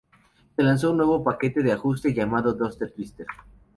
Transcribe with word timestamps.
Se 0.55 0.63
lanzó 0.63 0.89
un 0.89 0.97
nuevo 0.97 1.23
paquete 1.23 1.61
de 1.61 1.73
ajuste, 1.73 2.11
llamado 2.11 2.53
Duster 2.55 2.89
Twister. 2.91 3.27